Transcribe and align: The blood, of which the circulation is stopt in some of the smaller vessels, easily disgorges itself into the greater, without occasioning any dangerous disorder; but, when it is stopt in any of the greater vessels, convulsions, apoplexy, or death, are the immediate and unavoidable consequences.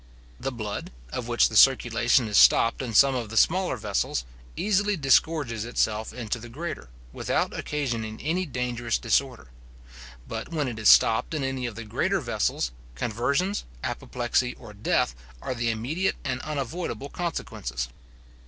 The 0.39 0.51
blood, 0.51 0.89
of 1.13 1.27
which 1.27 1.47
the 1.47 1.55
circulation 1.55 2.27
is 2.27 2.35
stopt 2.35 2.81
in 2.81 2.95
some 2.95 3.13
of 3.13 3.29
the 3.29 3.37
smaller 3.37 3.77
vessels, 3.77 4.25
easily 4.57 4.97
disgorges 4.97 5.63
itself 5.63 6.11
into 6.11 6.39
the 6.39 6.49
greater, 6.49 6.89
without 7.13 7.53
occasioning 7.53 8.19
any 8.19 8.47
dangerous 8.47 8.97
disorder; 8.97 9.49
but, 10.27 10.49
when 10.49 10.67
it 10.67 10.79
is 10.79 10.89
stopt 10.89 11.35
in 11.35 11.43
any 11.43 11.67
of 11.67 11.75
the 11.75 11.83
greater 11.85 12.19
vessels, 12.19 12.71
convulsions, 12.95 13.63
apoplexy, 13.83 14.55
or 14.55 14.73
death, 14.73 15.13
are 15.39 15.53
the 15.53 15.69
immediate 15.69 16.15
and 16.23 16.41
unavoidable 16.41 17.09
consequences. 17.09 17.87